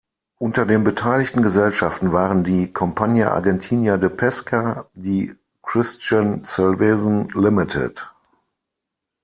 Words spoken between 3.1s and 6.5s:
Argentina de Pesca", die "Christian